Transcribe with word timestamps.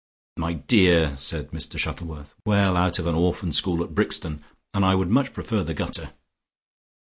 "My 0.35 0.53
dear!" 0.53 1.15
said 1.15 1.51
Mr 1.51 1.77
Shuttleworth. 1.77 2.33
"Well, 2.43 2.75
out 2.75 2.97
of 2.97 3.05
an 3.05 3.13
orphan 3.13 3.51
school 3.51 3.83
at 3.83 3.93
Brixton 3.93 4.43
and 4.73 4.83
I 4.83 4.95
would 4.95 5.11
much 5.11 5.31
prefer 5.31 5.63
the 5.63 5.75
gutter. 5.75 6.13